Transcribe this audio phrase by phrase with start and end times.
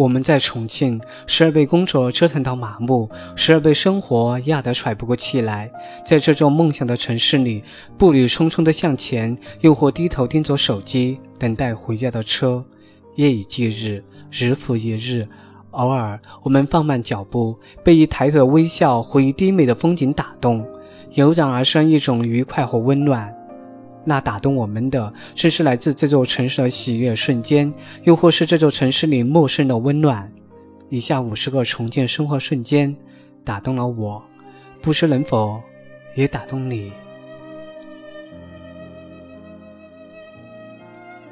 [0.00, 5.70] 我们在重庆，时而被工作折腾到麻木，时而被生活压得喘不过气来。
[6.06, 7.62] 在这座梦想的城市里，
[7.98, 12.64] 步履匆匆地向前，又或低头盯着手机，等待回家的车。
[13.16, 15.28] 夜以继日，日复一日。
[15.72, 20.66] 偶尔，我们放慢脚步，被一抬头微笑或一低眉的风景打动，
[21.12, 23.36] 油然而生一种愉快和温暖。
[24.04, 27.72] 那打动我们的，正是来自这座城市的喜悦瞬间，
[28.04, 30.32] 又或是这座城市里陌生的温暖。
[30.88, 32.96] 以下五十个重建生活瞬间，
[33.44, 34.24] 打动了我，
[34.80, 35.60] 不知能否
[36.14, 36.92] 也打动你。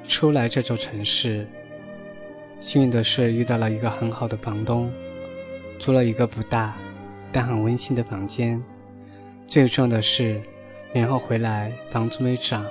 [0.07, 1.47] 初来这座城市。
[2.61, 4.93] 幸运的是遇到了一个很好的房东，
[5.79, 6.77] 租了一个不大
[7.31, 8.61] 但很温馨的房间。
[9.47, 10.41] 最重要的是，
[10.99, 12.67] 年后回来房租没涨。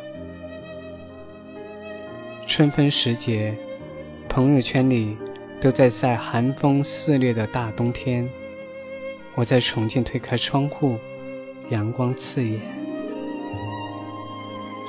[2.46, 3.56] 春分时节，
[4.28, 5.16] 朋友圈里
[5.62, 8.28] 都在晒寒风肆虐的大冬天。
[9.34, 10.98] 我在重庆推开窗户，
[11.70, 12.60] 阳光刺眼。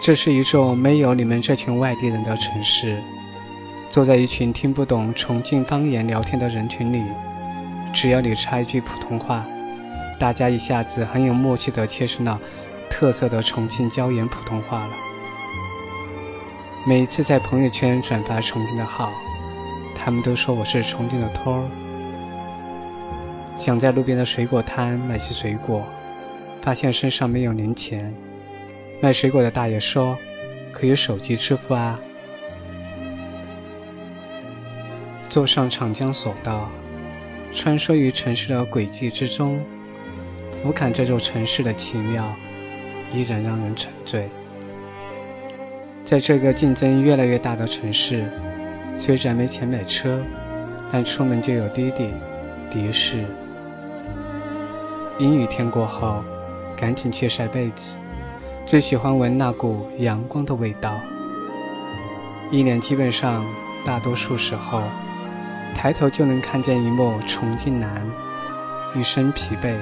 [0.02, 2.98] 这是一座没有你们这群外地人的城市。
[3.88, 7.04] 坐在一群听不懂重庆方言聊天的人群里，
[7.94, 9.46] 只要你插一句普通话，
[10.18, 12.40] 大家一下子很有默契地切成了
[12.88, 14.92] 特色的重庆椒盐普通话了。
[16.86, 19.12] 每一次在朋友圈转发重庆的好，
[19.94, 21.62] 他们都说我是重庆的托儿。
[23.58, 25.84] 想在路边的水果摊买些水果，
[26.62, 28.14] 发现身上没有零钱，
[29.00, 30.16] 卖水果的大爷说
[30.72, 31.98] 可以手机支付啊。
[35.28, 36.70] 坐上长江索道，
[37.52, 39.60] 穿梭于城市的轨迹之中，
[40.62, 42.34] 俯瞰这座城市的奇妙，
[43.12, 44.28] 依然让人沉醉。
[46.04, 48.24] 在这个竞争越来越大的城市，
[48.96, 50.22] 虽然没钱买车，
[50.90, 52.10] 但出门就有滴滴、
[52.70, 53.24] 的士。
[55.18, 56.22] 阴雨天过后，
[56.76, 57.98] 赶紧去晒被子，
[58.64, 60.94] 最喜欢闻那股阳光的味道。
[62.50, 63.44] 一年基本上
[63.84, 64.82] 大多数时候。
[65.74, 68.04] 抬头就能看见一幕重庆南，
[68.96, 69.76] 一身疲惫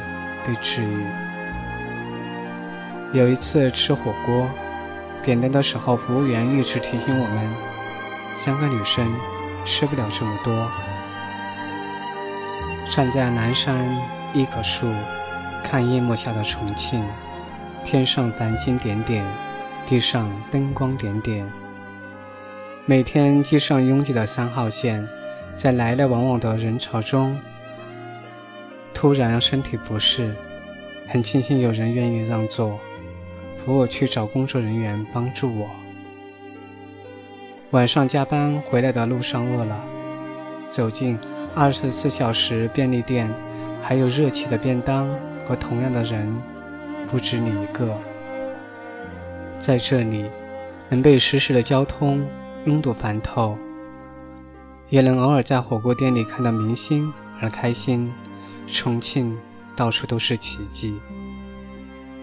[0.44, 1.06] 被治愈。
[3.16, 4.47] 有一次吃火锅，
[5.22, 7.50] 点单的时候，服务员一直提醒我们：
[8.37, 9.10] 三个女生
[9.65, 10.71] 吃不了这么多。
[12.91, 13.88] 站在南山
[14.34, 14.87] 一棵树，
[15.65, 17.03] 看夜幕下的重庆，
[17.87, 19.25] 天上繁星点点，
[19.87, 21.50] 地上灯光点点。
[22.84, 25.09] 每天机上拥挤的三号线。
[25.56, 27.41] 在来来往往的人潮中，
[28.93, 30.34] 突然身体不适，
[31.09, 32.78] 很庆幸有人愿意让座，
[33.66, 35.69] 扶我去找工作人员帮助我。
[37.72, 39.77] 晚上加班回来的路上饿了，
[40.71, 41.19] 走进
[41.53, 43.28] 二十四小时便利店，
[43.82, 45.09] 还有热气的便当
[45.44, 46.32] 和同样的人，
[47.10, 47.93] 不止你一个。
[49.59, 50.31] 在这里，
[50.88, 52.25] 能被实时的交通
[52.66, 53.59] 拥堵烦透。
[54.91, 58.12] 也能偶尔在火锅店里看到明星而开心。
[58.69, 59.37] 重庆
[59.75, 61.00] 到处都是奇迹。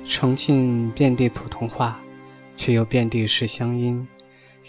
[0.06, 2.00] 重庆遍地普通话，
[2.56, 4.08] 却又遍地是乡音。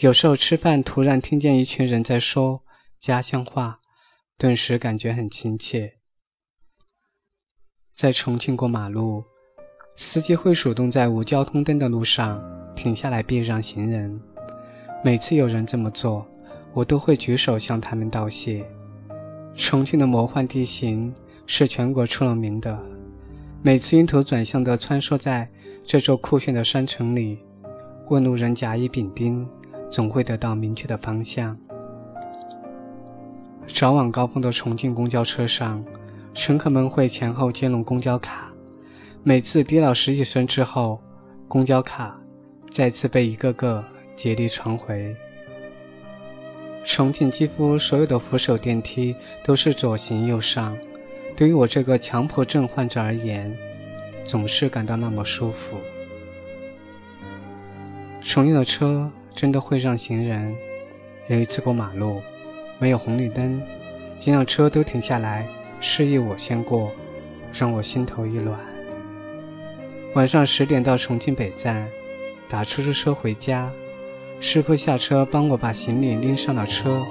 [0.01, 2.63] 有时候吃饭突然听见一群人在说
[3.01, 3.81] 家乡话，
[4.39, 5.95] 顿时感觉很亲切。
[7.95, 9.25] 在重庆过马路，
[9.97, 12.43] 司机会主动在无交通灯的路上
[12.75, 14.21] 停下来避让行人。
[15.05, 16.27] 每次有人这么做。
[16.75, 18.69] 我都会举手向他们道谢。
[19.55, 21.15] 重庆的魔幻地形
[21.47, 22.77] 是全国出了名的，
[23.67, 25.49] 每次晕头转向的穿梭在
[25.87, 27.39] 这座酷炫的山城里，
[28.11, 29.49] 问路人甲乙丙丁，
[29.91, 31.57] 总会得到明确的方向。
[33.67, 35.83] 早晚高峰的重庆公交车上，
[36.35, 38.53] 乘客们会前后接龙公交卡，
[39.23, 41.01] 每次滴了十几声之后，
[41.49, 42.21] 公交卡
[42.71, 43.83] 再次被一个个
[44.15, 45.17] 竭力传回。
[46.85, 50.77] 重庆几乎所有的扶手电梯都是左行右上，
[51.37, 53.57] 对于我这个强迫症患者而言，
[54.25, 55.77] 总是感到那么舒服。
[58.23, 60.55] 重庆的车真的会让行人。
[61.27, 62.23] 有一次过马路，
[62.79, 63.61] 没有红绿灯，
[64.19, 65.47] 几辆车都停下来，
[65.81, 66.93] 示意我先过，
[67.53, 68.59] 让我心头一暖。
[70.15, 71.89] 晚上十点到重庆北站，
[72.49, 73.73] 打出租车回家，
[74.39, 77.03] 师傅下车帮我把行李拎上了车。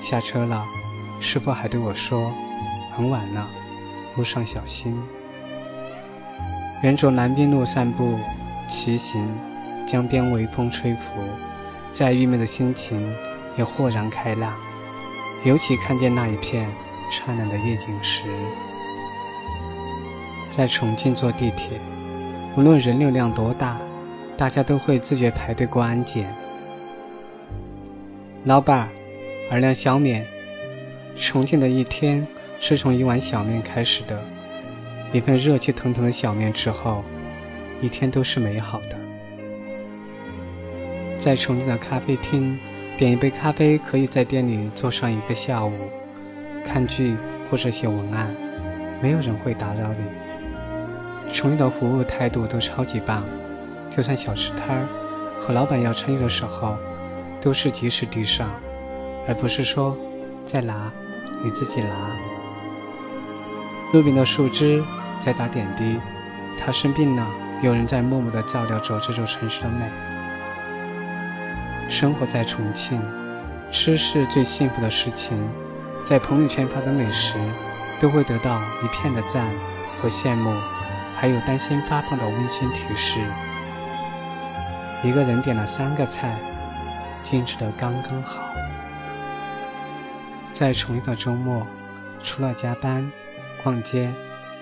[0.00, 0.64] 下车了，
[1.20, 2.32] 师傅还对我说
[2.98, 3.48] ：“很晚了，
[4.16, 5.00] 路上小心。”
[6.82, 8.18] 沿着南滨路散步、
[8.68, 9.24] 骑行，
[9.86, 11.22] 江边微风吹拂。
[11.92, 13.14] 再郁闷的心情
[13.56, 14.52] 也豁然开朗，
[15.44, 16.68] 尤其看见那一片
[17.12, 18.24] 灿烂的夜景时。
[20.50, 21.78] 在重庆坐地铁，
[22.56, 23.78] 无论人流量多大，
[24.36, 26.26] 大家都会自觉排队过安检。
[28.44, 28.88] 老板，
[29.52, 30.26] 二两小面。
[31.16, 32.24] 重庆的一天
[32.60, 34.22] 是从一碗小面开始的，
[35.12, 37.04] 一份热气腾腾的小面之后，
[37.80, 38.96] 一天都是美好的。
[41.18, 42.58] 在重庆的咖啡厅，
[42.96, 45.72] 点一杯咖啡，可以在店里坐上一个下午，
[46.64, 47.16] 看剧
[47.50, 48.34] 或者写文案，
[49.00, 51.32] 没有人会打扰你。
[51.32, 53.24] 重庆的服务态度都超级棒，
[53.90, 54.86] 就算小吃摊儿
[55.40, 56.76] 和老板要生意的时候，
[57.40, 58.50] 都是及时递上，
[59.26, 59.96] 而不是说
[60.46, 60.92] 再拿，
[61.44, 62.27] 你自己拿。
[63.90, 64.84] 路边的树枝
[65.18, 65.98] 在打点滴，
[66.60, 67.26] 他生病了，
[67.62, 69.90] 有人在默默地照料着这座城市的美。
[71.88, 73.00] 生活在重庆，
[73.72, 75.42] 吃是最幸福的事情。
[76.04, 77.32] 在朋友圈发的美食，
[77.98, 79.46] 都会得到一片的赞
[80.02, 80.54] 和羡慕，
[81.16, 83.20] 还有担心发胖的温馨提示。
[85.02, 86.36] 一个人点了三个菜，
[87.24, 88.42] 精致的刚刚好。
[90.52, 91.66] 在重庆的周末，
[92.22, 93.10] 除了加班、
[93.62, 94.10] 逛街、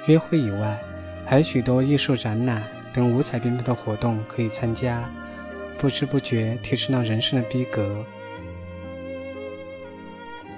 [0.06, 0.78] 约会以外，
[1.24, 2.62] 还有许多艺术展览
[2.92, 5.04] 等五彩缤纷的活动可以参加。
[5.78, 8.02] 不知不觉提升了人生的逼格。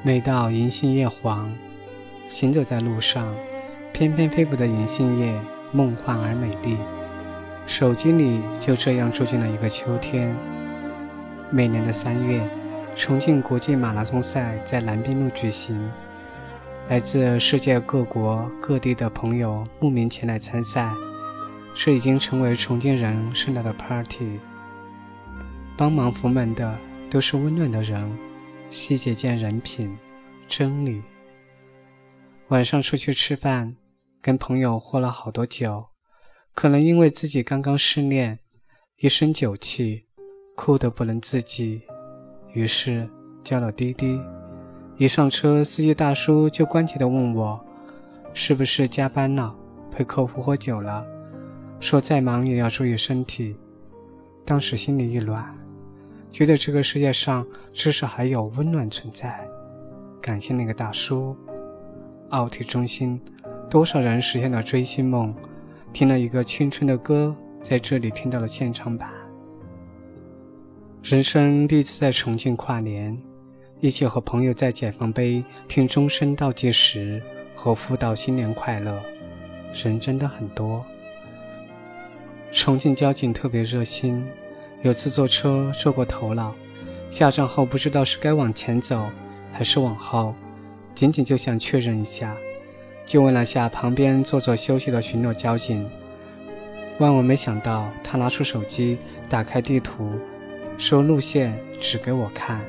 [0.02, 1.52] 每到银杏叶黄，
[2.28, 3.34] 行走在路上，
[3.92, 5.34] 翩翩飞舞的银杏叶
[5.72, 6.76] 梦幻而美丽。
[7.66, 10.32] 手机里就这样住进了一个秋天。
[11.50, 12.40] 每年的三月，
[12.94, 15.90] 重庆国际马拉松赛在南滨路举行，
[16.88, 20.90] 来自世界各国各地的朋友慕名前来参赛，
[21.74, 24.40] 这已经成为重庆人盛大的 party。
[25.76, 26.78] 帮忙扶门的
[27.10, 28.10] 都是温暖的人，
[28.70, 29.98] 细节见人品，
[30.48, 31.02] 真理。
[32.48, 33.76] 晚上出去吃饭，
[34.22, 35.88] 跟朋友喝了好多酒，
[36.54, 38.38] 可能因为自己刚刚失恋，
[38.96, 40.06] 一身酒气，
[40.56, 41.82] 哭得不能自己，
[42.54, 43.06] 于是
[43.44, 44.18] 叫了滴滴。
[44.98, 47.64] 一上车，司机大叔就关切地问我，
[48.34, 49.54] 是不是加班了，
[49.92, 51.06] 陪客户喝酒了，
[51.78, 53.56] 说再忙也要注意身体。
[54.44, 55.54] 当时心里一暖。
[56.32, 59.48] 觉得这个世界上至少还有温暖存在，
[60.20, 61.36] 感谢那个大叔。
[62.30, 63.20] 奥体中心，
[63.70, 65.32] 多少人实现了追星梦，
[65.92, 69.10] 听了一个青春的歌，在这里听到了现场版。
[71.04, 73.16] 人生第一次在重庆跨年，
[73.80, 77.22] 一起和朋友在解放碑听钟声倒计时
[77.54, 79.00] 和互道新年快乐，
[79.72, 80.84] 人真的很多。
[82.50, 84.26] 重庆交警特别热心。
[84.82, 86.54] 有次坐车坐过头了，
[87.10, 89.10] 下站后不知道是该往前走
[89.52, 90.34] 还是往后，
[90.94, 92.36] 仅仅就想确认一下，
[93.06, 95.88] 就问了下旁边坐着休息的巡逻交警。
[96.98, 98.98] 万万没想到，他拿出手机，
[99.28, 100.12] 打开地图，
[100.78, 102.60] 说路线指给我看。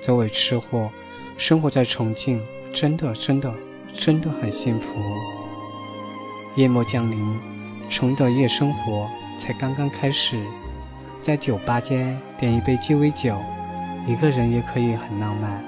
[0.00, 0.90] 作为吃货，
[1.36, 2.40] 生活在重庆，
[2.72, 3.52] 真的真的
[3.94, 4.86] 真的很幸福。
[6.56, 7.38] 夜幕降临，
[7.90, 10.40] 重的夜生活才刚刚开始。
[11.22, 13.36] 在酒吧间点一杯鸡尾酒，
[14.06, 15.62] 一个人也可以很浪漫。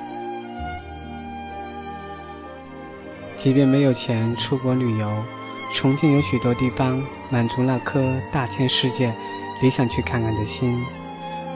[3.36, 5.22] 即便没有钱出国旅游，
[5.74, 9.12] 重庆有许多地方满足那颗大千世界
[9.60, 10.82] 理想去看看的心。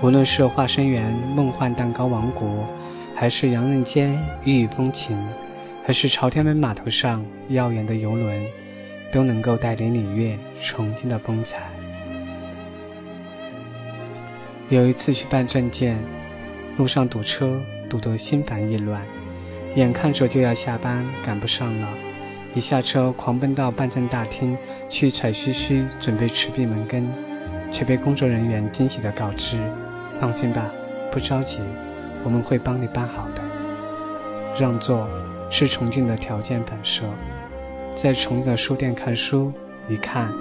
[0.03, 2.69] 无论是华生园梦幻蛋糕王国，
[3.15, 4.13] 还是洋人街
[4.45, 5.17] 异域风情，
[5.87, 8.39] 还是朝天门码头上耀眼的游轮，
[9.11, 11.71] 都能够带领领略重庆的风采。
[14.69, 15.99] 有一次去办证件，
[16.77, 19.01] 路上堵车，堵得心烦意乱，
[19.77, 21.89] 眼看着就要下班，赶不上了。
[22.55, 24.59] 一下车，狂奔到办证大厅
[24.91, 27.11] 去踹嘘嘘，准备持闭门羹，
[27.73, 29.57] 却被工作人员惊喜地告知
[30.21, 30.65] ：“放心吧，
[31.13, 31.61] 不着急，
[32.25, 33.43] 我们会帮你办好的。”
[34.59, 35.07] 让座
[35.51, 37.03] 是重庆的条件反射。
[37.95, 39.53] 在重庆的书店看书，
[39.89, 40.33] 一看，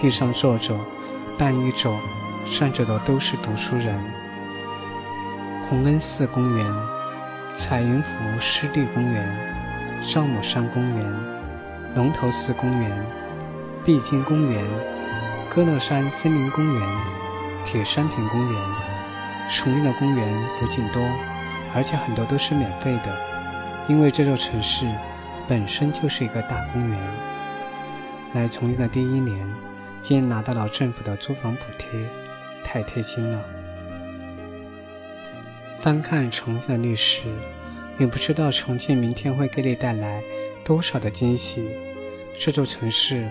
[0.00, 0.74] 地上坐着，
[1.38, 1.98] 半一种。
[2.48, 4.00] 站着的都是读书人。
[5.68, 6.64] 洪恩寺公园、
[7.56, 9.36] 彩云湖湿地公园、
[10.08, 11.14] 赵母山公园、
[11.96, 13.06] 龙头寺公园、
[13.84, 14.64] 碧金公园、
[15.52, 16.82] 歌乐山森林公园、
[17.64, 18.62] 铁山坪公园，
[19.48, 21.02] 重庆的公园不仅多，
[21.74, 23.16] 而且很多都是免费的，
[23.88, 24.86] 因为这座城市
[25.48, 26.98] 本身就是一个大公园。
[28.34, 29.48] 来重庆的第一年，
[30.02, 31.88] 竟然拿到了政府的租房补贴，
[32.64, 33.42] 太贴心了。
[35.80, 37.22] 翻看重庆的历史，
[37.96, 40.22] 你不知道重庆明天会给你带来
[40.64, 41.64] 多少的惊喜。
[42.38, 43.30] 这座城市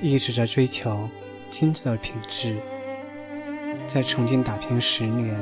[0.00, 1.08] 一直在追求
[1.50, 2.56] 精致的品质。
[3.92, 5.38] 在重庆打拼十年，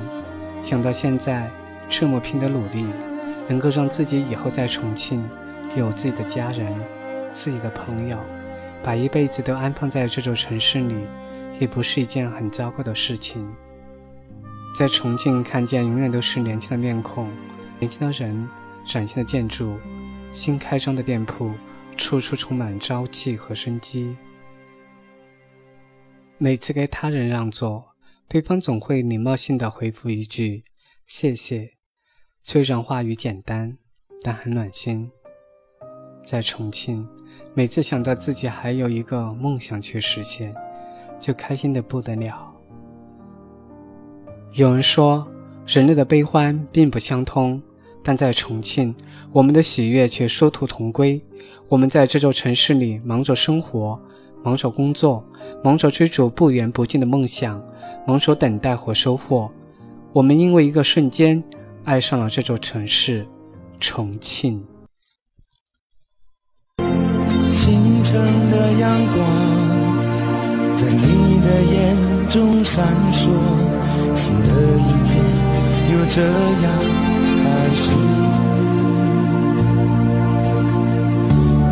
[0.60, 1.48] 想到现在
[1.88, 2.84] 这么拼的努力，
[3.48, 5.24] 能够让自己以后在重庆
[5.76, 6.74] 有自己的家人、
[7.32, 8.18] 自己的朋友，
[8.82, 10.96] 把一辈子都安放在这座城市里，
[11.60, 13.54] 也不是一件很糟糕的事情。
[14.74, 17.30] 在重庆看见永远都是年轻的面孔、
[17.78, 18.48] 年轻的人、
[18.84, 19.78] 崭新的建筑、
[20.32, 21.52] 新开张的店铺，
[21.96, 24.16] 处处充满朝气和生机。
[26.36, 27.84] 每次给他人让座，
[28.30, 30.62] 对方总会礼貌性的回复一句
[31.04, 31.72] “谢谢”，
[32.42, 33.76] 虽然话语简单，
[34.22, 35.10] 但很暖心。
[36.24, 37.08] 在重庆，
[37.54, 40.54] 每次想到自己还有一个梦想去实现，
[41.18, 42.54] 就开心的不得了。
[44.52, 45.26] 有人说，
[45.66, 47.60] 人类的悲欢并不相通，
[48.04, 48.94] 但在重庆，
[49.32, 51.20] 我们的喜悦却殊途同归。
[51.68, 54.00] 我们在这座城市里忙着生活，
[54.44, 55.28] 忙着工作，
[55.64, 57.60] 忙着追逐不远不近的梦想，
[58.06, 59.50] 蒙受等待和收获。
[60.12, 61.42] 我们因为一个瞬间，
[61.84, 63.26] 爱上了这座城市——
[63.80, 64.64] 重庆。
[67.54, 68.14] 清晨
[68.50, 69.16] 的阳光
[70.76, 71.96] 在你的眼
[72.28, 73.30] 中闪烁。
[74.16, 74.44] 新的
[74.78, 75.10] 一天
[75.92, 76.66] 又这样
[77.44, 77.44] 开
[77.76, 77.90] 始，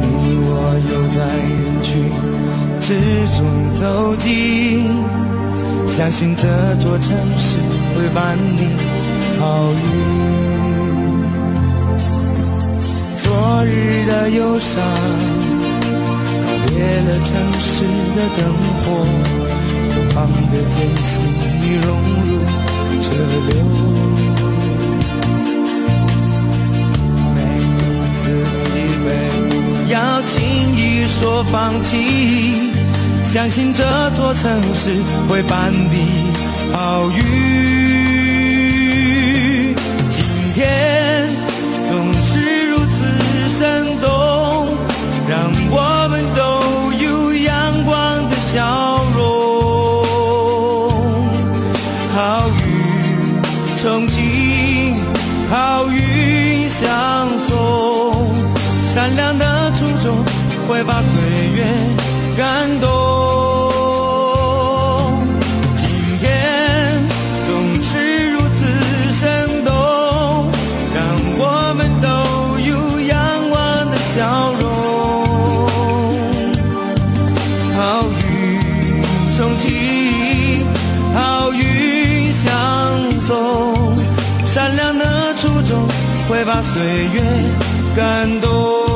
[0.01, 0.05] 你
[0.45, 0.51] 我
[0.89, 1.51] 又在人
[1.83, 1.89] 群
[2.81, 2.87] 之
[3.37, 3.39] 中
[3.75, 3.83] 走
[4.17, 4.27] 近，
[5.89, 7.57] 相信这座城市
[7.97, 8.69] 会伴你
[9.39, 9.81] 好运。
[13.25, 14.81] 昨日的忧伤，
[16.45, 17.83] 告别了城市
[18.15, 18.41] 的灯
[18.83, 18.85] 火。
[20.15, 20.17] 方
[20.51, 21.11] 的艰辛
[21.63, 21.87] 已融
[22.25, 22.29] 入
[23.03, 23.07] 车
[23.49, 23.53] 流，
[27.35, 27.67] 每一
[28.15, 28.21] 次
[28.65, 28.67] 疲
[29.05, 29.07] 惫
[29.51, 30.37] 不要轻
[30.75, 32.68] 易说放弃，
[33.31, 33.85] 相信这
[34.17, 34.97] 座城市
[35.29, 36.33] 会伴你
[36.73, 37.19] 好运。
[40.09, 41.29] 今天
[41.87, 43.05] 总是如此
[43.51, 44.09] 生动，
[45.29, 46.41] 让我们都
[47.05, 48.97] 有阳光的笑。
[53.81, 54.97] 重庆，
[55.49, 58.13] 好运相送，
[58.87, 60.17] 善良的初衷
[60.67, 61.13] 会把岁
[61.55, 61.65] 月
[84.99, 85.87] 的初衷
[86.29, 87.21] 会把岁月
[87.97, 88.88] 感动。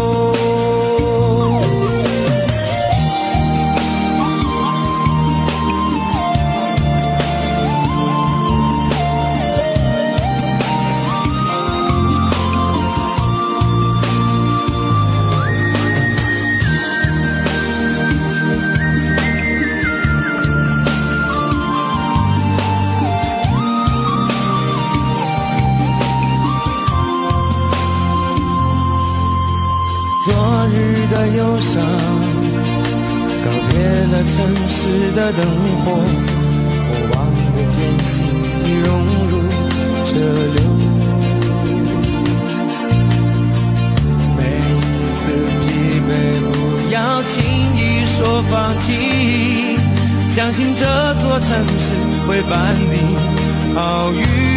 [31.29, 31.83] 忧伤，
[33.45, 33.79] 告别
[34.11, 34.35] 了城
[34.69, 35.41] 市的灯
[35.85, 35.93] 火，
[36.89, 37.15] 过往
[37.55, 38.13] 的艰辛
[38.65, 38.87] 已融
[39.29, 39.33] 入
[40.05, 40.11] 车
[40.55, 40.59] 流。
[44.37, 44.71] 每一
[45.17, 45.23] 次
[45.61, 45.65] 疲
[46.09, 46.11] 惫，
[46.53, 46.55] 不
[46.93, 47.33] 要轻
[47.77, 48.87] 易说放弃，
[50.29, 51.49] 相信这座城
[51.79, 51.93] 市
[52.27, 53.17] 会伴你
[53.75, 54.52] 好运。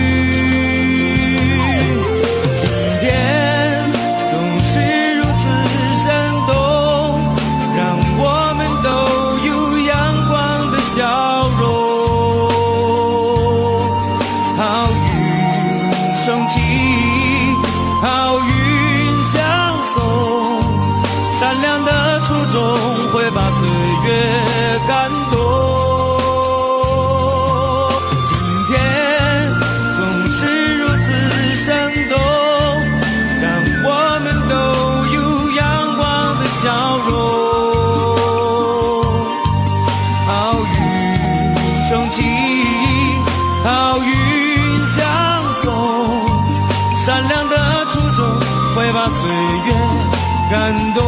[50.49, 51.03] 感动。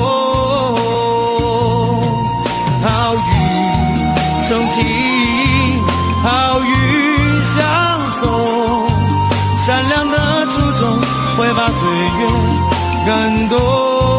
[2.83, 3.19] 好运
[4.47, 4.75] 从轻，
[6.23, 6.27] 好
[6.61, 6.69] 运
[7.43, 7.57] 相
[8.11, 8.25] 送，
[9.59, 10.81] 善良的初衷
[11.37, 11.79] 会把岁
[12.19, 12.21] 月
[13.05, 14.16] 感动。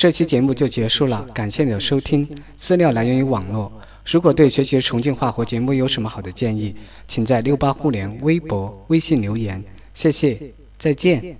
[0.00, 2.26] 这期节目就结束了，感谢你的收听。
[2.56, 3.70] 资料来源于网络。
[4.06, 6.74] 如果对学习重庆话或节目有什么好的建议，
[7.06, 9.62] 请在六八互联微博、微信留言。
[9.92, 10.40] 谢谢，
[10.78, 11.36] 再见。